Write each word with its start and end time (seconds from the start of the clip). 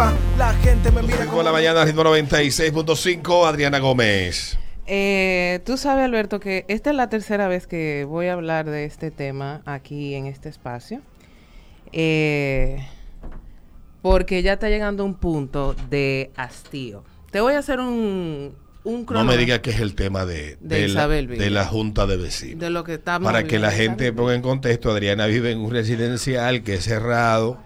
arriba, 0.00 0.18
la 0.38 0.52
gente 0.54 0.90
me 0.90 1.02
mira 1.02 1.26
Con 1.26 1.44
la 1.44 1.52
mañana, 1.52 1.84
ritmo 1.84 2.02
96.5, 2.02 3.46
Adriana 3.46 3.78
Gómez. 3.78 4.58
Eh, 4.86 5.60
tú 5.64 5.76
sabes, 5.76 6.04
Alberto, 6.04 6.40
que 6.40 6.64
esta 6.68 6.90
es 6.90 6.96
la 6.96 7.08
tercera 7.08 7.48
vez 7.48 7.66
que 7.66 8.04
voy 8.08 8.26
a 8.26 8.34
hablar 8.34 8.68
de 8.68 8.84
este 8.84 9.10
tema 9.10 9.62
aquí 9.64 10.14
en 10.14 10.26
este 10.26 10.48
espacio. 10.48 11.00
Eh, 11.92 12.78
porque 14.02 14.42
ya 14.42 14.54
está 14.54 14.68
llegando 14.68 15.04
un 15.04 15.14
punto 15.14 15.74
de 15.90 16.30
hastío. 16.36 17.04
Te 17.30 17.40
voy 17.40 17.54
a 17.54 17.58
hacer 17.58 17.80
un, 17.80 18.54
un 18.84 19.06
No 19.08 19.24
me 19.24 19.36
digas 19.36 19.60
que 19.60 19.70
es 19.70 19.80
el 19.80 19.94
tema 19.94 20.24
de, 20.24 20.56
De 20.60 20.82
de, 20.82 20.88
la, 20.88 21.06
de 21.06 21.50
la 21.50 21.66
Junta 21.66 22.06
de 22.06 22.16
Vecinos. 22.16 22.58
de 22.58 22.70
lo 22.70 22.82
que 22.82 22.94
estamos 22.94 23.26
Para 23.26 23.44
que 23.44 23.58
la 23.58 23.70
gente 23.70 24.12
ponga 24.12 24.34
en 24.34 24.42
contexto, 24.42 24.90
Adriana 24.90 25.26
vive 25.26 25.52
en 25.52 25.58
un 25.58 25.70
residencial 25.70 26.62
que 26.62 26.74
es 26.74 26.84
cerrado. 26.84 27.58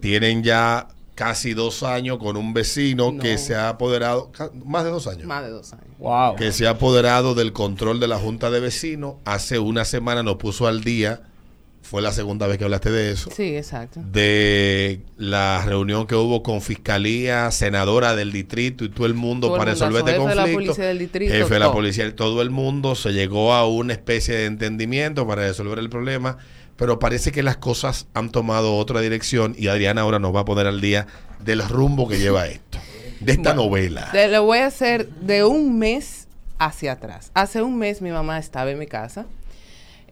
Tienen 0.00 0.42
ya 0.42 0.88
casi 1.14 1.52
dos 1.54 1.82
años 1.82 2.18
con 2.18 2.36
un 2.36 2.54
vecino 2.54 3.12
No. 3.12 3.22
que 3.22 3.36
se 3.38 3.54
ha 3.54 3.68
apoderado, 3.68 4.30
más 4.64 4.84
de 4.84 4.90
dos 4.90 5.06
años, 5.06 5.24
Más 5.24 5.42
de 5.44 5.50
dos 5.50 5.72
años. 5.72 5.86
Wow. 5.98 6.36
que 6.36 6.52
se 6.52 6.66
ha 6.66 6.70
apoderado 6.70 7.34
del 7.34 7.52
control 7.52 8.00
de 8.00 8.08
la 8.08 8.18
Junta 8.18 8.50
de 8.50 8.60
Vecinos. 8.60 9.16
Hace 9.24 9.58
una 9.58 9.84
semana 9.84 10.22
nos 10.22 10.36
puso 10.36 10.66
al 10.66 10.82
día, 10.82 11.22
fue 11.82 12.00
la 12.00 12.12
segunda 12.12 12.46
vez 12.46 12.58
que 12.58 12.64
hablaste 12.64 12.90
de 12.90 13.10
eso, 13.12 13.30
Sí, 13.36 13.56
exacto. 13.56 14.00
de 14.10 15.02
la 15.18 15.62
reunión 15.66 16.06
que 16.06 16.14
hubo 16.14 16.42
con 16.42 16.62
Fiscalía, 16.62 17.50
senadora 17.50 18.14
del 18.16 18.32
distrito 18.32 18.84
y 18.84 18.88
todo 18.88 19.04
el 19.06 19.14
mundo 19.14 19.48
Todo 19.48 19.56
el 19.56 19.58
para 19.60 19.72
mundo, 19.72 19.84
resolver 19.86 20.08
este 20.08 20.12
jefe 20.20 20.28
de 20.30 20.34
la 20.34 20.42
conflicto. 20.42 20.64
policía 20.72 20.86
del 20.86 20.98
distrito, 20.98 21.32
jefe 21.34 21.54
de 21.54 21.60
la 21.60 21.72
policía, 21.72 22.16
todo 22.16 22.40
el 22.42 22.50
mundo 22.50 22.94
se 22.94 23.12
llegó 23.12 23.52
a 23.52 23.66
una 23.68 23.92
especie 23.92 24.34
de 24.34 24.46
entendimiento 24.46 25.26
para 25.26 25.42
resolver 25.42 25.78
el 25.78 25.90
problema, 25.90 26.38
pero 26.82 26.98
parece 26.98 27.30
que 27.30 27.44
las 27.44 27.58
cosas 27.58 28.08
han 28.12 28.30
tomado 28.30 28.74
otra 28.74 29.00
dirección 29.00 29.54
y 29.56 29.68
Adriana 29.68 30.00
ahora 30.00 30.18
nos 30.18 30.34
va 30.34 30.40
a 30.40 30.44
poner 30.44 30.66
al 30.66 30.80
día 30.80 31.06
del 31.38 31.62
rumbo 31.62 32.08
que 32.08 32.18
lleva 32.18 32.48
esto, 32.48 32.76
de 33.20 33.34
esta 33.34 33.54
novela. 33.54 34.08
Te 34.10 34.26
lo 34.26 34.42
voy 34.42 34.58
a 34.58 34.66
hacer 34.66 35.08
de 35.08 35.44
un 35.44 35.78
mes 35.78 36.26
hacia 36.58 36.90
atrás. 36.90 37.30
Hace 37.34 37.62
un 37.62 37.78
mes 37.78 38.02
mi 38.02 38.10
mamá 38.10 38.36
estaba 38.36 38.68
en 38.72 38.80
mi 38.80 38.88
casa. 38.88 39.26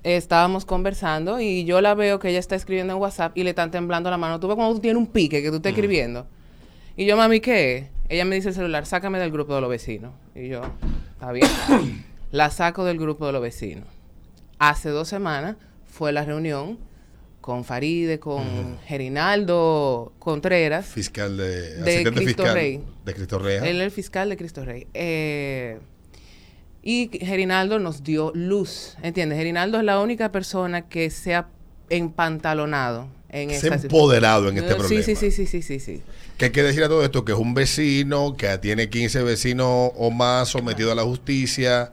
Estábamos 0.04 0.64
conversando 0.64 1.40
y 1.40 1.64
yo 1.64 1.80
la 1.80 1.94
veo 1.94 2.20
que 2.20 2.28
ella 2.28 2.38
está 2.38 2.54
escribiendo 2.54 2.92
en 2.92 3.00
WhatsApp 3.00 3.36
y 3.36 3.42
le 3.42 3.50
están 3.50 3.72
temblando 3.72 4.08
la 4.08 4.16
mano. 4.16 4.38
Tú 4.38 4.46
ves 4.46 4.54
cuando 4.54 4.76
tú 4.76 4.80
tienes 4.80 4.96
un 4.96 5.08
pique 5.08 5.42
que 5.42 5.50
tú 5.50 5.56
estás 5.56 5.70
escribiendo. 5.70 6.28
Y 6.96 7.04
yo, 7.04 7.16
mami, 7.16 7.40
¿qué? 7.40 7.88
Ella 8.08 8.24
me 8.24 8.36
dice 8.36 8.50
el 8.50 8.54
celular, 8.54 8.86
sácame 8.86 9.18
del 9.18 9.32
grupo 9.32 9.56
de 9.56 9.60
los 9.60 9.70
vecinos. 9.70 10.12
Y 10.36 10.46
yo, 10.46 10.62
está 11.14 11.32
bien. 11.32 11.48
la 12.30 12.48
saco 12.50 12.84
del 12.84 12.96
grupo 13.00 13.26
de 13.26 13.32
los 13.32 13.42
vecinos. 13.42 13.88
Hace 14.60 14.90
dos 14.90 15.08
semanas 15.08 15.56
fue 15.90 16.12
la 16.12 16.24
reunión 16.24 16.78
con 17.40 17.64
Faride, 17.64 18.18
con 18.20 18.78
Gerinaldo 18.86 20.12
Contreras. 20.18 20.86
Fiscal 20.86 21.36
de, 21.36 21.74
De 21.76 22.02
Cristo 22.04 22.24
fiscal 22.44 22.54
Rey. 22.54 22.80
de 23.04 23.14
Cristo 23.14 23.38
Rey. 23.38 23.56
Él 23.62 23.76
es 23.76 23.82
el 23.82 23.90
fiscal 23.90 24.28
de 24.28 24.36
Cristo 24.36 24.64
Rey. 24.64 24.86
Eh, 24.94 25.78
y 26.82 27.10
Gerinaldo 27.12 27.78
nos 27.78 28.02
dio 28.02 28.32
luz, 28.34 28.96
¿entiendes? 29.02 29.38
Gerinaldo 29.38 29.78
es 29.78 29.84
la 29.84 30.00
única 30.00 30.32
persona 30.32 30.88
que 30.88 31.10
se 31.10 31.34
ha 31.34 31.48
empantalonado 31.90 33.08
en 33.28 33.50
Se 33.50 33.68
ha 33.70 33.74
esta 33.74 33.86
empoderado 33.86 34.48
en 34.48 34.58
este 34.58 34.70
No, 34.70 34.76
problema. 34.78 35.02
Sí, 35.04 35.14
sí, 35.14 35.30
sí, 35.30 35.46
sí, 35.46 35.46
sí, 35.46 35.62
sí, 35.62 35.80
sí. 35.80 36.02
Que 36.36 36.46
hay 36.46 36.50
que 36.52 36.62
decir 36.62 36.82
a 36.82 36.88
todo 36.88 37.04
esto 37.04 37.24
que 37.24 37.32
es 37.32 37.38
un 37.38 37.54
vecino 37.54 38.36
que 38.36 38.56
tiene 38.58 38.88
15 38.88 39.22
vecinos 39.22 39.92
o 39.94 40.10
más 40.10 40.48
sometidos 40.48 40.92
a 40.92 40.94
la 40.94 41.02
justicia, 41.04 41.92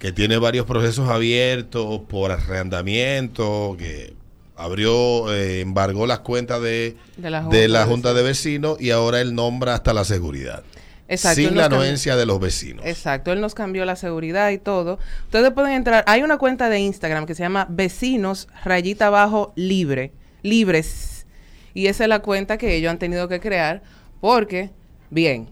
que 0.00 0.12
tiene 0.12 0.38
varios 0.38 0.64
procesos 0.64 1.08
abiertos 1.10 2.00
por 2.08 2.32
arrendamiento, 2.32 3.76
que 3.78 4.14
abrió, 4.56 5.32
eh, 5.32 5.60
embargó 5.60 6.06
las 6.06 6.20
cuentas 6.20 6.60
de, 6.62 6.96
De 7.18 7.30
la 7.30 7.42
de 7.42 7.68
la 7.68 7.84
Junta 7.84 8.14
de 8.14 8.22
Vecinos 8.22 8.80
y 8.80 8.90
ahora 8.90 9.20
él 9.20 9.34
nombra 9.34 9.74
hasta 9.74 9.92
la 9.92 10.04
seguridad. 10.04 10.64
Exacto, 11.06 11.42
sin 11.42 11.56
la 11.56 11.66
anuencia 11.66 12.16
de 12.16 12.24
los 12.24 12.40
vecinos. 12.40 12.86
Exacto, 12.86 13.30
él 13.32 13.40
nos 13.40 13.54
cambió 13.54 13.84
la 13.84 13.94
seguridad 13.94 14.50
y 14.50 14.58
todo. 14.58 14.98
Ustedes 15.24 15.50
pueden 15.50 15.72
entrar, 15.72 16.02
hay 16.06 16.22
una 16.22 16.38
cuenta 16.38 16.70
de 16.70 16.78
Instagram 16.78 17.26
que 17.26 17.34
se 17.34 17.42
llama 17.42 17.66
Vecinos 17.68 18.48
Rayita 18.64 19.08
Abajo 19.08 19.52
Libre, 19.54 20.12
Libres. 20.42 21.26
Y 21.74 21.88
esa 21.88 22.04
es 22.04 22.08
la 22.08 22.20
cuenta 22.20 22.56
que 22.56 22.74
ellos 22.74 22.90
han 22.90 22.98
tenido 22.98 23.28
que 23.28 23.40
crear 23.40 23.82
porque, 24.20 24.70
bien, 25.10 25.48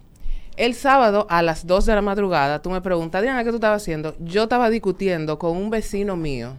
el 0.58 0.74
sábado 0.74 1.26
a 1.30 1.40
las 1.40 1.66
2 1.66 1.86
de 1.86 1.94
la 1.94 2.02
madrugada, 2.02 2.60
tú 2.60 2.70
me 2.70 2.80
preguntas, 2.80 3.22
Diana, 3.22 3.44
¿qué 3.44 3.50
tú 3.50 3.56
estabas 3.56 3.80
haciendo? 3.80 4.16
Yo 4.18 4.42
estaba 4.42 4.70
discutiendo 4.70 5.38
con 5.38 5.56
un 5.56 5.70
vecino 5.70 6.16
mío 6.16 6.56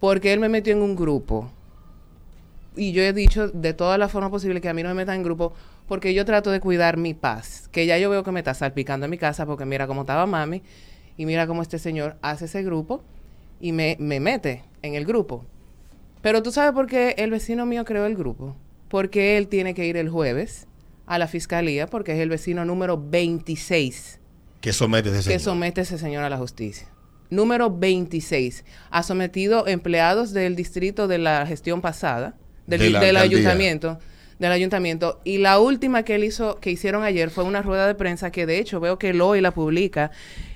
porque 0.00 0.32
él 0.32 0.40
me 0.40 0.48
metió 0.48 0.72
en 0.72 0.82
un 0.82 0.96
grupo. 0.96 1.50
Y 2.74 2.92
yo 2.92 3.02
he 3.02 3.12
dicho 3.12 3.48
de 3.48 3.74
todas 3.74 3.98
las 3.98 4.10
formas 4.10 4.30
posibles 4.30 4.62
que 4.62 4.70
a 4.70 4.74
mí 4.74 4.82
no 4.82 4.88
me 4.88 4.94
metan 4.94 5.16
en 5.16 5.22
grupo 5.22 5.52
porque 5.86 6.14
yo 6.14 6.24
trato 6.24 6.50
de 6.50 6.60
cuidar 6.60 6.96
mi 6.96 7.12
paz. 7.12 7.68
Que 7.70 7.84
ya 7.84 7.98
yo 7.98 8.08
veo 8.08 8.24
que 8.24 8.32
me 8.32 8.40
está 8.40 8.54
salpicando 8.54 9.04
en 9.04 9.10
mi 9.10 9.18
casa 9.18 9.44
porque 9.44 9.66
mira 9.66 9.86
cómo 9.86 10.00
estaba 10.00 10.24
mami 10.24 10.62
y 11.18 11.26
mira 11.26 11.46
cómo 11.46 11.60
este 11.60 11.78
señor 11.78 12.16
hace 12.22 12.46
ese 12.46 12.62
grupo 12.62 13.02
y 13.60 13.72
me, 13.72 13.98
me 14.00 14.20
mete 14.20 14.64
en 14.80 14.94
el 14.94 15.04
grupo. 15.04 15.44
Pero 16.22 16.42
tú 16.42 16.50
sabes 16.50 16.72
por 16.72 16.86
qué 16.86 17.14
el 17.18 17.30
vecino 17.30 17.66
mío 17.66 17.84
creó 17.84 18.06
el 18.06 18.16
grupo. 18.16 18.56
Porque 18.88 19.36
él 19.36 19.48
tiene 19.48 19.74
que 19.74 19.84
ir 19.84 19.98
el 19.98 20.08
jueves 20.08 20.66
a 21.12 21.18
la 21.18 21.28
fiscalía 21.28 21.86
porque 21.86 22.12
es 22.12 22.18
el 22.20 22.30
vecino 22.30 22.64
número 22.64 22.96
26 22.98 24.20
que 24.62 24.72
somete 24.72 25.10
ese 25.10 25.18
que 25.18 25.22
señor. 25.22 25.40
somete 25.40 25.80
ese 25.82 25.98
señor 25.98 26.24
a 26.24 26.30
la 26.30 26.38
justicia. 26.38 26.86
Número 27.28 27.68
26. 27.70 28.64
Ha 28.90 29.02
sometido 29.02 29.66
empleados 29.66 30.32
del 30.32 30.54
distrito 30.54 31.08
de 31.08 31.18
la 31.18 31.44
gestión 31.46 31.80
pasada, 31.80 32.36
del, 32.66 32.80
De 32.80 32.90
la 32.90 33.00
del 33.00 33.16
ayuntamiento, 33.16 33.98
del 34.38 34.52
ayuntamiento. 34.52 35.20
Y 35.24 35.38
la 35.38 35.58
última 35.58 36.04
que 36.04 36.14
él 36.14 36.24
hizo, 36.24 36.60
que 36.60 36.70
hicieron 36.70 37.02
ayer 37.02 37.30
fue 37.30 37.42
una 37.42 37.60
rueda 37.60 37.88
de 37.88 37.96
prensa 37.96 38.30
que 38.30 38.46
de 38.46 38.58
hecho 38.58 38.78
veo 38.78 38.98
que 38.98 39.12
Loy 39.12 39.40
la 39.40 39.50
publica. 39.50 40.12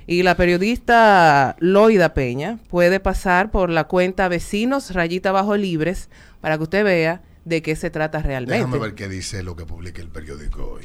Y 0.06 0.22
la 0.22 0.36
periodista 0.36 1.56
Loida 1.58 2.14
Peña 2.14 2.60
puede 2.70 3.00
pasar 3.00 3.50
por 3.50 3.70
la 3.70 3.84
cuenta 3.84 4.28
Vecinos 4.28 4.92
Rayita 4.94 5.32
Bajo 5.32 5.56
Libres 5.56 6.10
para 6.40 6.56
que 6.58 6.62
usted 6.62 6.84
vea 6.84 7.22
de 7.46 7.62
qué 7.62 7.76
se 7.76 7.88
trata 7.90 8.20
realmente. 8.20 8.56
Déjame 8.56 8.78
ver 8.78 8.94
qué 8.94 9.08
dice 9.08 9.42
lo 9.42 9.56
que 9.56 9.64
publica 9.64 10.02
el 10.02 10.08
periódico 10.08 10.64
hoy. 10.72 10.84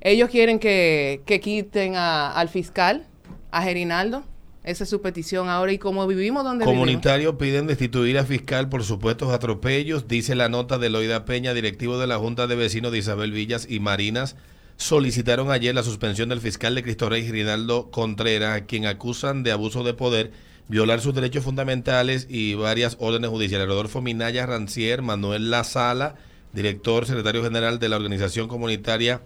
Ellos 0.00 0.30
quieren 0.30 0.58
que, 0.58 1.22
que 1.26 1.38
quiten 1.38 1.94
a- 1.96 2.32
al 2.32 2.48
fiscal, 2.48 3.06
a 3.50 3.62
Gerinaldo. 3.62 4.24
Esa 4.64 4.84
es 4.84 4.90
su 4.90 5.00
petición 5.00 5.48
ahora. 5.48 5.72
Y 5.72 5.78
como 5.78 6.06
vivimos 6.06 6.44
donde 6.44 6.64
vivimos. 6.64 6.82
Comunitarios 6.84 7.34
piden 7.36 7.66
destituir 7.66 8.18
a 8.18 8.24
fiscal 8.24 8.68
por 8.68 8.84
supuestos 8.84 9.32
atropellos, 9.32 10.08
dice 10.08 10.34
la 10.34 10.48
nota 10.48 10.78
de 10.78 10.88
Loida 10.90 11.24
Peña, 11.24 11.54
directivo 11.54 11.98
de 11.98 12.06
la 12.06 12.18
Junta 12.18 12.46
de 12.46 12.56
Vecinos 12.56 12.90
de 12.92 12.98
Isabel 12.98 13.32
Villas 13.32 13.66
y 13.70 13.80
Marinas. 13.80 14.36
Solicitaron 14.76 15.50
ayer 15.50 15.74
la 15.74 15.82
suspensión 15.82 16.28
del 16.28 16.40
fiscal 16.40 16.74
de 16.74 16.82
Cristo 16.84 17.08
Rey, 17.08 17.28
Rinaldo 17.30 17.90
Contreras, 17.90 18.56
a 18.56 18.64
quien 18.66 18.86
acusan 18.86 19.42
de 19.42 19.52
abuso 19.52 19.82
de 19.84 19.92
poder, 19.94 20.30
violar 20.68 21.00
sus 21.00 21.14
derechos 21.14 21.44
fundamentales 21.44 22.26
y 22.28 22.54
varias 22.54 22.96
órdenes 23.00 23.30
judiciales. 23.30 23.66
Rodolfo 23.66 24.00
Minaya 24.02 24.46
Rancier, 24.46 25.02
Manuel 25.02 25.50
La 25.50 25.64
Sala, 25.64 26.16
director, 26.52 27.06
secretario 27.06 27.42
general 27.42 27.78
de 27.78 27.88
la 27.88 27.96
organización 27.96 28.48
comunitaria, 28.48 29.22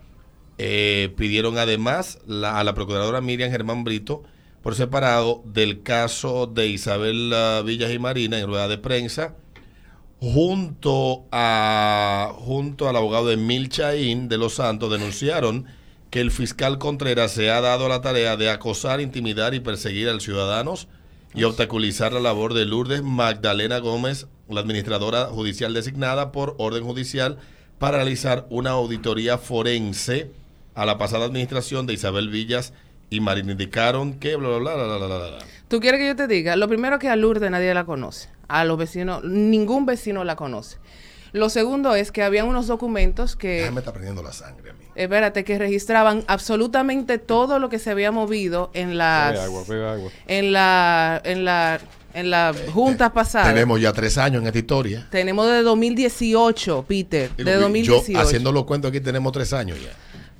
eh, 0.59 1.13
pidieron 1.17 1.59
además 1.59 2.19
a 2.45 2.63
la 2.63 2.75
procuradora 2.75 3.21
Miriam 3.21 3.51
Germán 3.51 3.85
Brito 3.85 4.23
por 4.63 4.75
separado 4.75 5.43
del 5.45 5.83
caso 5.83 6.47
de 6.47 6.69
Isabel 6.69 7.33
ah, 7.35 7.63
Villas 7.65 7.91
y 7.93 7.99
Marina 7.99 8.39
en 8.39 8.47
rueda 8.47 8.69
de 8.69 8.79
prensa 8.79 9.35
junto 10.21 11.25
a 11.33 12.33
junto 12.37 12.89
al 12.89 12.95
abogado 12.95 13.33
Emil 13.33 13.69
Chaín 13.71 14.29
de 14.29 14.39
Los 14.39 14.55
Santos 14.55 14.93
denunciaron 14.93 15.67
que 16.11 16.21
el 16.21 16.31
fiscal 16.31 16.79
Contreras 16.79 17.33
se 17.33 17.51
ha 17.51 17.61
dado 17.61 17.89
la 17.89 18.03
tarea 18.03 18.37
de 18.37 18.51
acosar, 18.51 19.01
intimidar 19.01 19.55
y 19.55 19.61
perseguir 19.61 20.09
a 20.09 20.13
los 20.13 20.23
ciudadanos 20.23 20.87
y 21.35 21.45
obstaculizar 21.45 22.13
la 22.13 22.21
labor 22.21 22.55
de 22.55 22.65
Lourdes 22.65 23.03
Magdalena 23.03 23.79
Gómez, 23.79 24.27
la 24.49 24.61
administradora 24.61 25.27
judicial 25.27 25.73
designada 25.73 26.33
por 26.33 26.55
orden 26.59 26.85
judicial 26.85 27.39
para 27.79 27.99
realizar 27.99 28.47
una 28.51 28.71
auditoría 28.71 29.39
forense 29.39 30.31
a 30.75 30.87
la 30.87 30.99
pasada 30.99 31.25
administración 31.25 31.87
de 31.87 31.95
Isabel 31.95 32.29
Villas 32.29 32.73
y. 33.11 33.17
Indicaron 33.17 34.15
que 34.15 34.37
bla 34.37 34.49
bla 34.59 34.75
bla 34.75 34.97
bla. 34.97 35.07
bla. 35.07 35.39
¿Tú 35.69 35.81
quieres 35.81 36.01
que 36.01 36.07
yo 36.07 36.17
te 36.17 36.27
diga? 36.27 36.57
Lo 36.57 36.69
primero 36.69 36.99
que 36.99 37.09
a 37.09 37.17
Lourdes 37.17 37.51
nadie 37.51 37.73
la 37.75 37.85
conoce. 37.85 38.29
A 38.49 38.65
los 38.65 38.79
vecinos, 38.79 39.25
ningún 39.25 39.87
vecino 39.87 40.25
la 40.25 40.37
conoce. 40.37 40.79
Lo 41.33 41.49
segundo 41.49 41.95
es 41.95 42.13
que 42.13 42.23
habían 42.23 42.47
unos 42.47 42.67
documentos 42.67 43.37
que... 43.37 43.61
Déjame 43.61 43.81
está 43.81 43.93
prendiendo 43.93 44.23
la 44.23 44.33
sangre 44.33 44.71
a 44.71 44.73
mí. 44.75 44.85
Espérate, 44.95 45.45
que 45.45 45.59
registraban 45.59 46.25
absolutamente 46.27 47.19
todo 47.19 47.59
lo 47.59 47.69
que 47.71 47.79
se 47.79 47.91
había 47.91 48.13
movido 48.13 48.71
en 48.75 48.99
las... 48.99 49.33
Bebe 49.33 49.45
agua, 49.45 49.65
bebe 49.67 49.89
agua. 49.89 50.11
En 50.27 50.53
la... 50.53 51.21
En 51.25 51.45
la... 51.45 51.81
En 52.15 52.31
la 52.31 52.53
junta 52.75 53.11
pasada. 53.11 53.47
Tenemos 53.47 53.81
ya 53.81 53.91
tres 53.95 54.19
años 54.19 54.43
en 54.43 54.47
esta 54.47 54.59
historia. 54.59 55.09
Tenemos 55.11 55.51
de 55.51 55.63
2018, 55.63 56.85
Peter. 56.87 57.35
De 57.37 57.55
2018. 57.55 58.13
Yo 58.13 58.21
haciendo 58.21 58.53
los 58.53 58.65
cuentos 58.65 58.91
aquí 58.91 59.01
tenemos 59.01 59.33
tres 59.33 59.55
años 59.55 59.79
ya. 59.83 59.93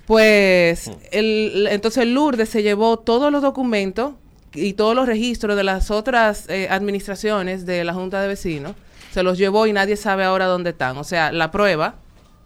Pues 0.05 0.91
el, 1.13 1.69
entonces 1.71 2.07
Lourdes 2.07 2.51
se 2.51 2.63
llevó 2.63 2.99
todos 2.99 3.33
los 3.33 3.41
documentos 3.41 4.13
y 4.55 4.75
todos 4.75 4.95
los 4.95 5.07
registros 5.07 5.57
de 5.57 5.65
las 5.65 5.91
otras 5.91 6.49
eh, 6.49 6.69
administraciones 6.71 7.65
de 7.67 7.85
la 7.85 7.95
Junta 7.95 8.21
de 8.21 8.29
Vecinos, 8.29 8.75
se 9.13 9.23
los 9.23 9.39
llevó 9.39 9.67
y 9.67 9.73
nadie 9.73 9.97
sabe 9.97 10.25
ahora 10.25 10.47
dónde 10.47 10.71
están. 10.71 10.97
O 10.97 11.05
sea, 11.05 11.33
la 11.33 11.51
prueba 11.51 11.97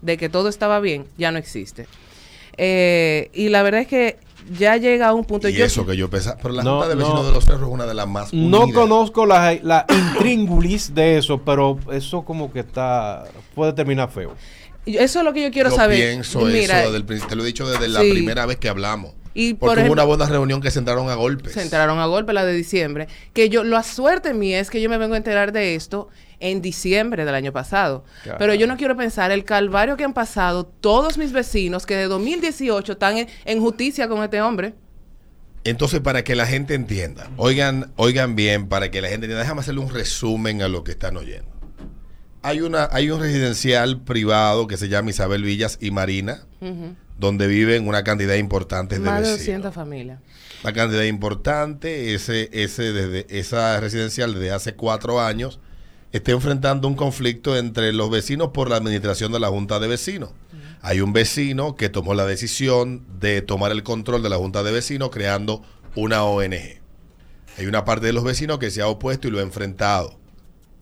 de 0.02 0.16
que 0.16 0.28
todo 0.28 0.48
estaba 0.48 0.80
bien, 0.80 1.06
ya 1.16 1.30
no 1.30 1.38
existe. 1.38 1.86
Eh, 2.56 3.30
y 3.34 3.48
la 3.50 3.62
verdad 3.62 3.82
es 3.82 3.86
que 3.86 4.18
ya 4.58 4.76
llega 4.76 5.08
a 5.08 5.14
un 5.14 5.24
punto. 5.24 5.48
Y 5.48 5.52
yo, 5.54 5.64
eso 5.64 5.86
que 5.86 5.96
yo 5.96 6.08
pensaba. 6.10 6.36
Pero 6.40 6.54
la 6.54 6.62
No, 6.62 6.78
Junta 6.78 6.88
de 6.88 6.94
no. 6.94 7.00
Vecinos 7.00 7.26
de 7.26 7.32
los 7.32 7.44
Cerros 7.44 7.62
es 7.62 7.68
una 7.68 7.86
de 7.86 7.94
las 7.94 8.06
más. 8.08 8.32
No 8.32 8.62
unidas. 8.62 8.80
conozco 8.80 9.26
la, 9.26 9.58
la 9.62 9.84
intríngulis 9.88 10.94
de 10.94 11.18
eso, 11.18 11.42
pero 11.42 11.78
eso 11.92 12.22
como 12.24 12.52
que 12.52 12.60
está... 12.60 13.24
puede 13.54 13.72
terminar 13.72 14.10
feo. 14.10 14.34
eso 14.86 15.18
es 15.18 15.24
lo 15.24 15.32
que 15.32 15.42
yo 15.42 15.50
quiero 15.50 15.70
yo 15.70 15.76
saber. 15.76 15.98
pienso 15.98 16.40
Mira, 16.40 16.80
eso 16.80 16.86
desde 16.86 16.96
el 16.96 17.04
principio. 17.04 17.28
Te 17.30 17.36
lo 17.36 17.42
he 17.42 17.46
dicho 17.46 17.68
desde 17.68 17.88
la 17.88 18.00
primera 18.00 18.46
vez 18.46 18.56
que 18.56 18.68
hablamos. 18.68 19.12
Y, 19.38 19.52
Porque 19.52 19.80
por 19.82 19.84
hubo 19.84 19.92
una 19.92 20.04
buena 20.04 20.24
reunión 20.24 20.62
que 20.62 20.70
se 20.70 20.78
entraron 20.78 21.10
a 21.10 21.14
golpes. 21.14 21.52
se 21.52 21.60
entraron 21.60 21.98
a 21.98 22.06
golpe 22.06 22.32
la 22.32 22.46
de 22.46 22.54
diciembre. 22.54 23.06
Que 23.34 23.50
yo, 23.50 23.64
la 23.64 23.82
suerte 23.82 24.32
mía 24.32 24.60
es 24.60 24.70
que 24.70 24.80
yo 24.80 24.88
me 24.88 24.96
vengo 24.96 25.12
a 25.12 25.18
enterar 25.18 25.52
de 25.52 25.74
esto 25.74 26.08
en 26.40 26.62
diciembre 26.62 27.26
del 27.26 27.34
año 27.34 27.52
pasado. 27.52 28.02
Claro. 28.22 28.38
Pero 28.38 28.54
yo 28.54 28.66
no 28.66 28.78
quiero 28.78 28.96
pensar 28.96 29.30
el 29.32 29.44
calvario 29.44 29.98
que 29.98 30.04
han 30.04 30.14
pasado 30.14 30.64
todos 30.64 31.18
mis 31.18 31.32
vecinos 31.32 31.84
que 31.84 31.96
de 31.96 32.04
2018 32.06 32.92
están 32.92 33.18
en, 33.18 33.28
en 33.44 33.60
justicia 33.60 34.08
con 34.08 34.24
este 34.24 34.40
hombre. 34.40 34.72
Entonces, 35.64 36.00
para 36.00 36.24
que 36.24 36.34
la 36.34 36.46
gente 36.46 36.72
entienda, 36.72 37.28
oigan, 37.36 37.92
oigan 37.96 38.36
bien, 38.36 38.68
para 38.68 38.90
que 38.90 39.02
la 39.02 39.08
gente 39.08 39.26
entienda, 39.26 39.42
déjame 39.42 39.60
hacerle 39.60 39.80
un 39.80 39.90
resumen 39.92 40.62
a 40.62 40.68
lo 40.68 40.82
que 40.82 40.92
están 40.92 41.16
oyendo. 41.18 41.50
Hay, 42.40 42.60
una, 42.62 42.88
hay 42.90 43.10
un 43.10 43.20
residencial 43.20 44.00
privado 44.00 44.66
que 44.66 44.76
se 44.76 44.88
llama 44.88 45.10
Isabel 45.10 45.42
Villas 45.42 45.76
y 45.80 45.90
Marina, 45.90 46.44
Ujú. 46.60 46.94
Donde 47.18 47.46
viven 47.46 47.88
una 47.88 48.04
cantidad 48.04 48.34
importante 48.34 48.96
de 48.96 49.00
Más 49.00 49.22
de 49.22 49.32
vecinos. 49.32 49.38
200 49.38 49.74
familias. 49.74 50.20
Una 50.62 50.72
cantidad 50.72 51.04
importante, 51.04 52.14
ese, 52.14 52.50
ese 52.52 52.92
desde, 52.92 53.26
esa 53.38 53.80
residencial 53.80 54.34
desde 54.34 54.50
hace 54.50 54.74
cuatro 54.74 55.20
años 55.20 55.60
está 56.12 56.32
enfrentando 56.32 56.88
un 56.88 56.94
conflicto 56.94 57.56
entre 57.56 57.92
los 57.92 58.10
vecinos 58.10 58.50
por 58.52 58.70
la 58.70 58.76
administración 58.76 59.32
de 59.32 59.40
la 59.40 59.48
Junta 59.48 59.78
de 59.78 59.88
Vecinos. 59.88 60.30
Hay 60.82 61.00
un 61.00 61.12
vecino 61.12 61.74
que 61.74 61.88
tomó 61.88 62.14
la 62.14 62.26
decisión 62.26 63.04
de 63.18 63.42
tomar 63.42 63.72
el 63.72 63.82
control 63.82 64.22
de 64.22 64.28
la 64.28 64.36
Junta 64.36 64.62
de 64.62 64.72
Vecinos 64.72 65.10
creando 65.10 65.62
una 65.94 66.22
ONG. 66.24 66.80
Hay 67.58 67.66
una 67.66 67.84
parte 67.84 68.06
de 68.06 68.12
los 68.12 68.24
vecinos 68.24 68.58
que 68.58 68.70
se 68.70 68.82
ha 68.82 68.88
opuesto 68.88 69.28
y 69.28 69.30
lo 69.30 69.38
ha 69.38 69.42
enfrentado. 69.42 70.18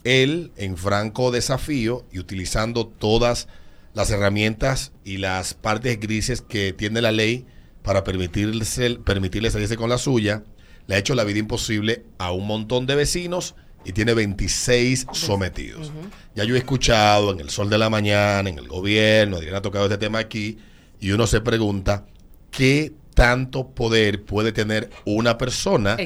Él, 0.03 0.53
en 0.57 0.77
franco 0.77 1.31
desafío 1.31 2.05
y 2.13 2.19
utilizando 2.19 2.87
todas 2.87 3.47
las 3.47 3.64
herramientas 4.11 4.93
y 5.05 5.19
las 5.19 5.55
partes 5.55 5.99
grises 6.00 6.43
que 6.43 6.73
tiene 6.73 7.00
la 7.00 7.12
ley 7.12 7.46
para 7.82 8.05
permitirles, 8.05 8.81
permitirle 9.05 9.50
salirse 9.50 9.76
con 9.76 9.91
la 9.91 9.99
suya, 9.99 10.43
le 10.87 10.94
ha 10.94 10.99
hecho 10.99 11.14
la 11.14 11.25
vida 11.25 11.38
imposible 11.38 12.05
a 12.19 12.32
un 12.32 12.46
montón 12.46 12.87
de 12.87 12.96
vecinos 12.96 13.55
y 13.85 13.93
tiene 13.93 14.14
26 14.14 15.06
sometidos. 15.12 15.93
Ya 16.35 16.44
yo 16.44 16.55
he 16.55 16.58
escuchado 16.58 17.32
en 17.32 17.41
el 17.41 17.50
Sol 17.50 17.70
de 17.70 17.79
la 17.79 17.91
Mañana, 17.91 18.49
en 18.49 18.58
el 18.58 18.69
gobierno, 18.69 19.37
Adriana 19.37 19.58
ha 19.58 19.62
tocado 19.62 19.85
este 19.85 19.99
tema 19.99 20.19
aquí, 20.19 20.58
y 21.00 21.11
uno 21.11 21.26
se 21.26 21.41
pregunta, 21.41 22.06
¿qué 22.50 22.93
tanto 23.14 23.69
poder 23.70 24.25
puede 24.25 24.52
tener 24.52 24.91
una 25.05 25.38
persona 25.38 25.96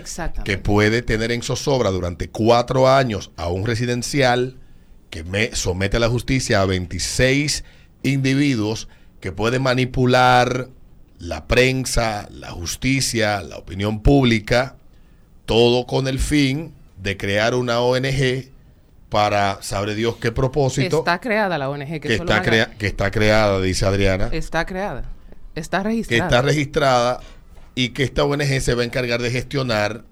que 0.45 0.59
puede 0.59 1.03
tener 1.03 1.33
en 1.33 1.43
zozobra 1.43 1.91
durante 1.91 2.29
cuatro 2.29 2.89
años 2.89 3.31
a 3.37 3.49
un 3.49 3.67
residencial 3.67 4.59
que 5.11 5.25
me 5.25 5.55
somete 5.55 5.97
a 5.97 6.01
la 6.01 6.09
justicia 6.09 6.61
a 6.61 6.67
26 6.67 7.65
individuos 8.03 8.89
que 9.21 9.33
pueden 9.33 9.63
manipular 9.63 10.69
la 11.19 11.47
prensa, 11.49 12.29
la 12.31 12.51
justicia, 12.51 13.43
la 13.43 13.57
opinión 13.59 14.03
pública, 14.03 14.77
todo 15.47 15.87
con 15.87 16.07
el 16.09 16.19
fin 16.19 16.73
de 17.03 17.17
crear 17.17 17.55
una 17.55 17.81
ONG 17.81 18.51
para, 19.09 19.59
sabe 19.63 19.95
Dios 19.95 20.17
qué 20.17 20.31
propósito, 20.33 20.99
Está 20.99 21.21
creada 21.21 21.57
la 21.59 21.71
ONG. 21.71 22.01
Que, 22.01 22.15
está 22.15 22.43
crea- 22.43 22.71
que 22.79 22.87
está 22.87 23.11
creada, 23.11 23.61
dice 23.61 23.87
Adriana, 23.87 24.29
Está 24.33 24.67
creada. 24.67 25.05
Está 25.55 25.79
que 25.83 25.89
registrada. 25.89 26.25
está 26.25 26.43
registrada 26.43 27.21
y 27.75 27.89
que 27.91 28.05
esta 28.05 28.25
ONG 28.25 28.61
se 28.61 28.75
va 28.75 28.83
a 28.83 28.85
encargar 28.85 29.21
de 29.23 29.31
gestionar 29.31 30.05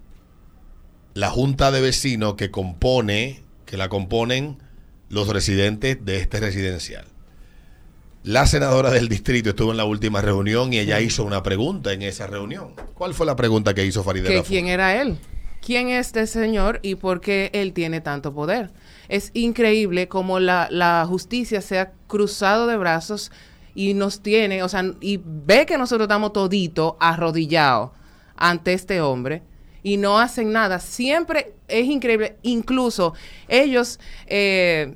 la 1.13 1.29
junta 1.29 1.71
de 1.71 1.81
vecinos 1.81 2.35
que 2.35 2.51
compone, 2.51 3.43
que 3.65 3.77
la 3.77 3.87
componen 3.89 4.57
los 5.09 5.29
residentes 5.29 6.03
de 6.03 6.17
este 6.17 6.39
residencial. 6.39 7.05
La 8.23 8.45
senadora 8.45 8.91
del 8.91 9.07
distrito 9.07 9.49
estuvo 9.49 9.71
en 9.71 9.77
la 9.77 9.85
última 9.85 10.21
reunión 10.21 10.73
y 10.73 10.79
ella 10.79 10.99
hizo 10.99 11.23
una 11.23 11.43
pregunta 11.43 11.93
en 11.93 12.01
esa 12.01 12.27
reunión. 12.27 12.73
¿Cuál 12.93 13.13
fue 13.13 13.25
la 13.25 13.35
pregunta 13.35 13.73
que 13.73 13.85
hizo 13.85 14.03
Farideh 14.03 14.27
que 14.27 14.43
quién 14.43 14.67
era 14.67 15.01
él, 15.01 15.17
quién 15.61 15.89
es 15.89 16.07
este 16.07 16.27
señor 16.27 16.79
y 16.81 16.95
por 16.95 17.21
qué 17.21 17.49
él 17.53 17.73
tiene 17.73 18.01
tanto 18.01 18.33
poder. 18.33 18.71
Es 19.07 19.31
increíble 19.33 20.07
como 20.07 20.39
la, 20.39 20.67
la 20.71 21.05
justicia 21.07 21.61
se 21.61 21.79
ha 21.79 21.91
cruzado 22.07 22.67
de 22.67 22.75
brazos 22.75 23.31
y 23.75 23.93
nos 23.93 24.21
tiene, 24.21 24.63
o 24.63 24.69
sea, 24.69 24.83
y 24.99 25.21
ve 25.23 25.65
que 25.65 25.77
nosotros 25.77 26.05
estamos 26.05 26.33
todito 26.33 26.97
arrodillados 26.99 27.91
ante 28.35 28.73
este 28.73 28.99
hombre 28.99 29.43
y 29.83 29.97
no 29.97 30.19
hacen 30.19 30.51
nada. 30.51 30.79
Siempre 30.79 31.53
es 31.67 31.85
increíble, 31.85 32.37
incluso 32.41 33.13
ellos... 33.47 33.99
eh, 34.25 34.95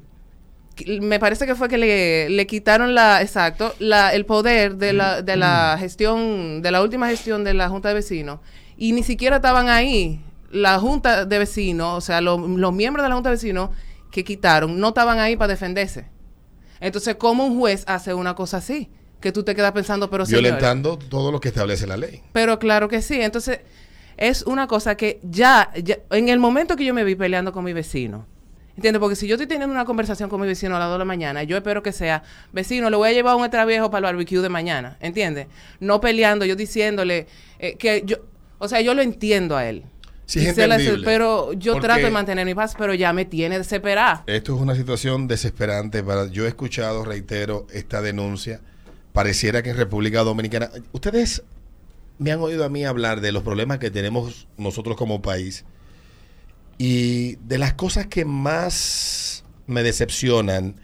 me 1.01 1.19
parece 1.19 1.45
que 1.45 1.55
fue 1.55 1.67
que 1.69 1.77
le, 1.77 2.29
le 2.29 2.47
quitaron 2.47 2.93
la, 2.95 3.21
exacto, 3.21 3.73
la, 3.79 4.13
el 4.13 4.25
poder 4.25 4.75
de 4.77 4.93
la, 4.93 5.21
de 5.21 5.35
la 5.37 5.75
gestión, 5.79 6.61
de 6.61 6.71
la 6.71 6.81
última 6.81 7.07
gestión 7.09 7.43
de 7.43 7.53
la 7.53 7.69
Junta 7.69 7.89
de 7.89 7.95
Vecinos. 7.95 8.39
Y 8.77 8.93
ni 8.93 9.03
siquiera 9.03 9.37
estaban 9.37 9.69
ahí. 9.69 10.21
La 10.51 10.79
Junta 10.79 11.25
de 11.25 11.39
Vecinos, 11.39 11.97
o 11.97 12.01
sea, 12.01 12.19
lo- 12.21 12.37
los 12.47 12.73
miembros 12.73 13.03
de 13.03 13.09
la 13.09 13.15
Junta 13.15 13.29
de 13.29 13.35
Vecinos 13.35 13.69
que 14.11 14.23
quitaron, 14.23 14.79
no 14.79 14.89
estaban 14.89 15.19
ahí 15.19 15.35
para 15.37 15.47
defenderse. 15.49 16.05
Entonces, 16.79 17.15
¿cómo 17.15 17.45
un 17.45 17.57
juez 17.59 17.83
hace 17.87 18.13
una 18.13 18.35
cosa 18.35 18.57
así? 18.57 18.89
Que 19.21 19.31
tú 19.31 19.43
te 19.43 19.55
quedas 19.55 19.71
pensando, 19.71 20.09
pero 20.09 20.25
Violentando 20.25 20.97
todo 20.97 21.31
lo 21.31 21.39
que 21.39 21.49
establece 21.49 21.85
la 21.87 21.95
ley. 21.95 22.21
pero 22.33 22.57
claro 22.59 22.87
que 22.89 23.01
sí. 23.01 23.21
Entonces, 23.21 23.59
es 24.17 24.41
una 24.43 24.67
cosa 24.67 24.95
que 24.95 25.19
ya, 25.23 25.71
ya- 25.81 25.99
en 26.09 26.27
el 26.29 26.39
momento 26.39 26.75
que 26.75 26.83
yo 26.85 26.93
me 26.93 27.03
vi 27.03 27.15
peleando 27.15 27.53
con 27.53 27.63
mi 27.63 27.71
vecino, 27.73 28.25
¿entiendes? 28.75 28.99
Porque 28.99 29.15
si 29.15 29.27
yo 29.27 29.35
estoy 29.35 29.47
teniendo 29.47 29.73
una 29.73 29.85
conversación 29.85 30.29
con 30.29 30.41
mi 30.41 30.47
vecino 30.47 30.75
a 30.75 30.79
las 30.79 30.87
2 30.87 30.95
de 30.95 30.99
la 30.99 31.05
mañana, 31.05 31.43
yo 31.43 31.57
espero 31.57 31.83
que 31.83 31.91
sea, 31.91 32.23
vecino, 32.51 32.89
le 32.89 32.97
voy 32.97 33.09
a 33.09 33.13
llevar 33.13 33.35
un 33.35 33.43
extra 33.43 33.65
viejo 33.65 33.89
para 33.89 34.09
el 34.09 34.15
barbecue 34.15 34.41
de 34.41 34.49
mañana, 34.49 34.97
¿entiendes? 34.99 35.47
No 35.79 36.01
peleando, 36.01 36.45
yo 36.45 36.55
diciéndole 36.55 37.27
eh, 37.59 37.75
que 37.77 38.03
yo, 38.05 38.17
o 38.57 38.67
sea, 38.67 38.81
yo 38.81 38.93
lo 38.93 39.01
entiendo 39.01 39.57
a 39.57 39.67
él. 39.67 39.83
Sí, 40.25 40.39
es 40.39 40.57
entendible. 40.57 41.03
pero 41.03 41.51
yo 41.53 41.77
trato 41.81 42.05
de 42.05 42.11
mantener 42.11 42.45
mi 42.45 42.55
paz, 42.55 42.75
pero 42.77 42.93
ya 42.93 43.11
me 43.11 43.25
tiene 43.25 43.57
desesperada. 43.57 44.23
Esto 44.27 44.55
es 44.55 44.61
una 44.61 44.75
situación 44.75 45.27
desesperante. 45.27 46.03
Para, 46.03 46.27
yo 46.27 46.45
he 46.45 46.47
escuchado, 46.47 47.03
reitero, 47.03 47.67
esta 47.73 48.01
denuncia. 48.01 48.61
Pareciera 49.11 49.61
que 49.61 49.71
en 49.71 49.77
República 49.77 50.21
Dominicana. 50.21 50.69
Ustedes 50.93 51.43
me 52.17 52.31
han 52.31 52.39
oído 52.39 52.63
a 52.63 52.69
mí 52.69 52.85
hablar 52.85 53.19
de 53.19 53.33
los 53.33 53.43
problemas 53.43 53.79
que 53.79 53.91
tenemos 53.91 54.47
nosotros 54.57 54.95
como 54.95 55.21
país. 55.21 55.65
Y 56.83 57.35
de 57.35 57.59
las 57.59 57.75
cosas 57.75 58.07
que 58.07 58.25
más 58.25 59.43
me 59.67 59.83
decepcionan 59.83 60.81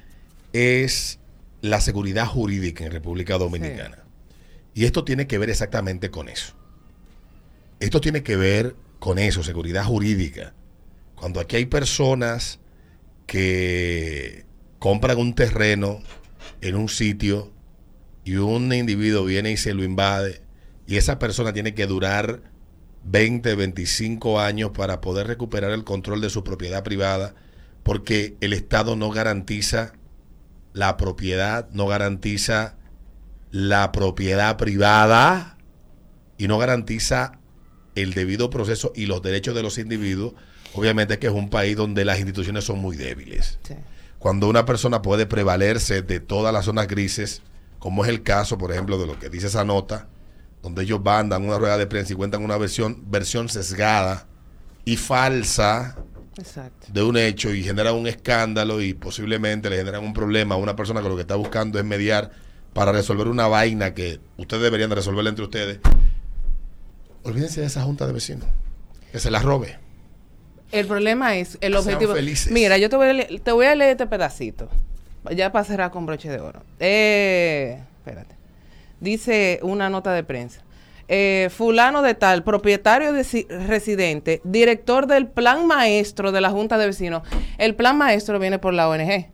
es 0.54 1.18
la 1.62 1.82
seguridad 1.82 2.28
jurídica 2.28 2.86
en 2.86 2.92
República 2.92 3.40
Dominicana. 3.40 4.04
Y 4.76 4.86
esto 4.86 5.04
tiene 5.04 5.26
que 5.26 5.40
ver 5.40 5.50
exactamente 5.50 6.12
con 6.12 6.30
eso. 6.30 6.54
Esto 7.80 8.00
tiene 8.00 8.22
que 8.22 8.36
ver 8.36 8.76
con 9.00 9.18
eso, 9.18 9.42
seguridad 9.42 9.86
jurídica. 9.86 10.54
Cuando 11.16 11.40
aquí 11.40 11.56
hay 11.56 11.66
personas 11.66 12.60
que 13.26 14.46
compran 14.78 15.18
un 15.18 15.34
terreno 15.34 16.04
en 16.62 16.76
un 16.76 16.90
sitio 16.90 17.52
y 18.24 18.36
un 18.36 18.72
individuo 18.72 19.26
viene 19.26 19.50
y 19.50 19.58
se 19.58 19.74
lo 19.74 19.84
invade 19.84 20.42
y 20.86 20.98
esa 20.98 21.18
persona 21.18 21.54
tiene 21.54 21.74
que 21.74 21.88
durar 21.88 22.44
20, 23.10 23.56
25 23.56 24.40
años 24.40 24.72
para 24.72 25.02
poder 25.02 25.28
recuperar 25.28 25.72
el 25.72 25.84
control 25.84 26.22
de 26.22 26.30
su 26.30 26.44
propiedad 26.44 26.84
privada 26.84 27.34
porque 27.84 28.36
el 28.42 28.52
Estado 28.52 28.98
no 28.98 29.10
garantiza 29.12 29.94
la 30.74 30.98
propiedad, 30.98 31.70
no 31.72 31.88
garantiza 31.88 32.76
la 33.50 33.94
propiedad 33.94 34.58
privada 34.58 35.58
y 36.38 36.50
no 36.50 36.58
garantiza 36.58 37.40
el 37.96 38.14
debido 38.14 38.50
proceso 38.50 38.92
y 38.94 39.06
los 39.06 39.22
derechos 39.22 39.56
de 39.56 39.64
los 39.64 39.78
individuos, 39.78 40.34
obviamente 40.74 41.18
que 41.18 41.28
es 41.28 41.34
un 41.34 41.50
país 41.50 41.78
donde 41.78 42.04
las 42.04 42.18
instituciones 42.18 42.66
son 42.66 42.80
muy 42.80 42.98
débiles. 42.98 43.58
Sí. 43.64 43.76
Cuando 44.20 44.50
una 44.50 44.66
persona 44.66 45.02
puede 45.02 45.26
prevalerse 45.26 46.02
de 46.02 46.20
todas 46.20 46.54
las 46.54 46.66
zonas 46.66 46.88
grises, 46.90 47.42
como 47.80 48.04
es 48.04 48.10
el 48.10 48.22
caso, 48.22 48.58
por 48.58 48.74
ejemplo, 48.74 48.98
de 48.98 49.08
lo 49.08 49.18
que 49.18 49.30
dice 49.30 49.48
esa 49.48 49.64
nota, 49.64 50.10
donde 50.68 50.84
ellos 50.84 51.02
van, 51.02 51.30
dan 51.30 51.46
una 51.46 51.58
rueda 51.58 51.78
de 51.78 51.88
prensa 51.88 52.12
y 52.12 52.16
cuentan 52.18 52.44
una 52.44 52.58
versión, 52.58 53.02
versión 53.10 53.48
sesgada 53.48 54.28
y 54.84 54.98
falsa 54.98 55.96
Exacto. 56.38 56.88
de 56.92 57.04
un 57.04 57.16
hecho 57.16 57.54
y 57.54 57.64
generan 57.64 57.96
un 57.96 58.06
escándalo 58.06 58.82
y 58.82 58.94
posiblemente 58.94 59.70
le 59.70 59.78
generan 59.78 60.04
un 60.04 60.14
problema 60.14 60.56
a 60.56 60.58
una 60.58 60.76
persona 60.76 61.02
que 61.02 61.08
lo 61.08 61.16
que 61.16 61.22
está 61.22 61.36
buscando 61.36 61.80
es 61.80 61.86
mediar 61.86 62.32
para 62.74 62.92
resolver 62.92 63.30
una 63.30 63.48
vaina 63.48 63.94
que 63.94 64.20
ustedes 64.36 64.62
deberían 64.62 64.90
de 64.90 64.98
resolver 64.98 65.26
entre 65.26 65.46
ustedes. 65.46 65.80
Olvídense 67.24 67.62
de 67.62 67.68
esa 67.68 67.84
junta 67.84 68.06
de 68.06 68.12
vecinos. 68.12 68.48
Que 69.14 69.20
se 69.20 69.32
la 69.32 69.40
robe. 69.40 69.80
El 70.74 70.86
problema 70.86 71.38
es 71.38 71.58
el 71.62 71.78
objetivo. 71.78 72.14
felices. 72.14 72.52
Mira, 72.52 72.78
yo 72.78 72.90
te 72.90 72.98
voy, 72.98 73.08
a 73.08 73.14
leer, 73.14 73.40
te 73.40 73.52
voy 73.54 73.68
a 73.68 73.74
leer 73.74 73.92
este 73.92 74.06
pedacito. 74.06 74.68
ya 75.34 75.50
para 75.54 75.64
cerrar 75.64 75.92
con 75.92 76.06
broche 76.06 76.30
de 76.30 76.42
oro. 76.42 76.62
Eh, 76.80 77.82
espérate. 78.00 78.37
Dice 79.00 79.60
una 79.64 79.90
nota 79.90 80.12
de 80.14 80.24
prensa. 80.24 80.62
Eh, 81.10 81.50
fulano 81.56 82.02
de 82.02 82.16
tal, 82.16 82.44
propietario 82.44 83.14
de 83.14 83.24
si- 83.24 83.48
residente, 83.50 84.42
director 84.44 85.08
del 85.08 85.28
plan 85.28 85.66
maestro 85.66 86.32
de 86.34 86.42
la 86.42 86.50
Junta 86.50 86.78
de 86.78 86.88
Vecinos. 86.88 87.22
El 87.58 87.76
plan 87.76 87.98
maestro 87.98 88.40
viene 88.40 88.60
por 88.60 88.74
la 88.74 88.90
ONG, 88.90 89.28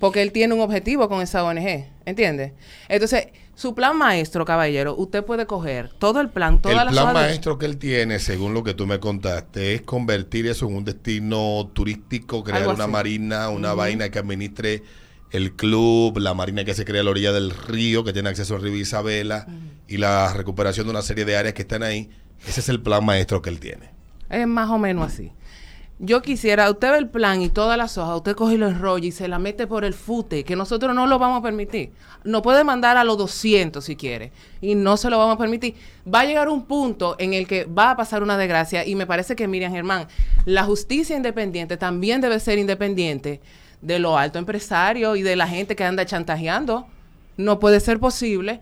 porque 0.00 0.22
él 0.22 0.32
tiene 0.32 0.54
un 0.54 0.60
objetivo 0.62 1.08
con 1.08 1.20
esa 1.22 1.44
ONG, 1.44 1.84
¿entiende? 2.06 2.54
Entonces, 2.88 3.28
su 3.54 3.74
plan 3.74 3.96
maestro, 3.96 4.44
caballero, 4.44 4.96
usted 4.96 5.24
puede 5.24 5.46
coger 5.46 5.90
todo 5.96 6.20
el 6.20 6.28
plan, 6.28 6.60
todas 6.60 6.76
el 6.80 6.84
las 6.86 6.94
plan 6.94 7.06
de- 7.08 7.12
maestro 7.14 7.56
que 7.56 7.66
él 7.66 7.78
tiene, 7.78 8.18
según 8.18 8.52
lo 8.52 8.64
que 8.64 8.74
tú 8.74 8.86
me 8.88 8.98
contaste, 8.98 9.74
es 9.74 9.82
convertir 9.82 10.48
eso 10.48 10.66
en 10.66 10.74
un 10.74 10.84
destino 10.84 11.70
turístico, 11.72 12.42
crear 12.42 12.66
una 12.66 12.86
marina, 12.88 13.48
una 13.48 13.74
vaina 13.74 14.10
que 14.10 14.18
administre 14.18 14.82
el 15.30 15.52
club, 15.54 16.18
la 16.18 16.34
marina 16.34 16.64
que 16.64 16.74
se 16.74 16.84
crea 16.84 17.00
a 17.00 17.04
la 17.04 17.10
orilla 17.10 17.32
del 17.32 17.50
río, 17.50 18.04
que 18.04 18.12
tiene 18.12 18.28
acceso 18.28 18.56
al 18.56 18.62
río 18.62 18.76
Isabela, 18.76 19.46
y 19.88 19.98
la 19.98 20.32
recuperación 20.32 20.86
de 20.86 20.90
una 20.90 21.02
serie 21.02 21.24
de 21.24 21.36
áreas 21.36 21.54
que 21.54 21.62
están 21.62 21.82
ahí. 21.82 22.10
Ese 22.46 22.60
es 22.60 22.68
el 22.68 22.80
plan 22.80 23.04
maestro 23.04 23.42
que 23.42 23.50
él 23.50 23.60
tiene. 23.60 23.90
Es 24.28 24.46
más 24.46 24.70
o 24.70 24.78
menos 24.78 25.12
así. 25.12 25.32
Yo 25.98 26.20
quisiera, 26.20 26.70
usted 26.70 26.90
ve 26.90 26.98
el 26.98 27.08
plan 27.08 27.40
y 27.40 27.48
todas 27.48 27.78
las 27.78 27.96
hojas, 27.96 28.16
usted 28.16 28.36
coge 28.36 28.56
y 28.56 28.58
lo 28.58 28.68
enrolla 28.68 29.06
y 29.06 29.12
se 29.12 29.28
la 29.28 29.38
mete 29.38 29.66
por 29.66 29.82
el 29.82 29.94
fute, 29.94 30.44
que 30.44 30.54
nosotros 30.54 30.94
no 30.94 31.06
lo 31.06 31.18
vamos 31.18 31.38
a 31.38 31.42
permitir. 31.42 31.90
No 32.22 32.42
puede 32.42 32.64
mandar 32.64 32.98
a 32.98 33.04
los 33.04 33.16
200 33.16 33.82
si 33.82 33.96
quiere, 33.96 34.30
y 34.60 34.74
no 34.74 34.98
se 34.98 35.08
lo 35.08 35.16
vamos 35.16 35.36
a 35.36 35.38
permitir. 35.38 35.74
Va 36.06 36.20
a 36.20 36.24
llegar 36.26 36.50
un 36.50 36.66
punto 36.66 37.16
en 37.18 37.32
el 37.32 37.46
que 37.46 37.64
va 37.64 37.92
a 37.92 37.96
pasar 37.96 38.22
una 38.22 38.36
desgracia, 38.36 38.84
y 38.84 38.94
me 38.94 39.06
parece 39.06 39.36
que 39.36 39.48
Miriam 39.48 39.72
Germán, 39.72 40.06
la 40.44 40.64
justicia 40.64 41.16
independiente 41.16 41.78
también 41.78 42.20
debe 42.20 42.40
ser 42.40 42.58
independiente 42.58 43.40
de 43.86 44.00
los 44.00 44.18
altos 44.18 44.40
empresarios 44.40 45.16
y 45.16 45.22
de 45.22 45.36
la 45.36 45.46
gente 45.46 45.76
que 45.76 45.84
anda 45.84 46.04
chantajeando. 46.04 46.86
No 47.36 47.60
puede 47.60 47.80
ser 47.80 48.00
posible 48.00 48.60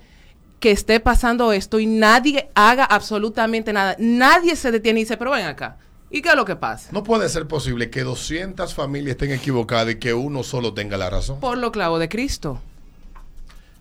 que 0.60 0.70
esté 0.70 1.00
pasando 1.00 1.52
esto 1.52 1.78
y 1.80 1.86
nadie 1.86 2.50
haga 2.54 2.84
absolutamente 2.84 3.72
nada. 3.72 3.96
Nadie 3.98 4.54
se 4.54 4.70
detiene 4.70 5.00
y 5.00 5.04
dice, 5.04 5.16
pero 5.16 5.30
ven 5.30 5.46
acá. 5.46 5.78
¿Y 6.10 6.20
qué 6.20 6.28
es 6.28 6.36
lo 6.36 6.44
que 6.44 6.56
pasa? 6.56 6.90
No 6.92 7.02
puede 7.02 7.28
ser 7.28 7.48
posible 7.48 7.90
que 7.90 8.02
200 8.02 8.74
familias 8.74 9.12
estén 9.12 9.32
equivocadas 9.32 9.94
y 9.94 9.98
que 9.98 10.14
uno 10.14 10.42
solo 10.42 10.74
tenga 10.74 10.96
la 10.96 11.10
razón. 11.10 11.40
Por 11.40 11.58
lo 11.58 11.72
clavo 11.72 11.98
de 11.98 12.08
Cristo. 12.08 12.60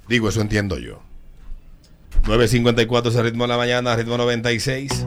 Digo, 0.07 0.29
eso 0.29 0.41
entiendo 0.41 0.77
yo. 0.77 1.01
9.54 2.23 3.09
es 3.09 3.15
el 3.15 3.23
ritmo 3.23 3.43
de 3.43 3.47
la 3.49 3.57
mañana, 3.57 3.95
ritmo 3.95 4.17
96. 4.17 5.05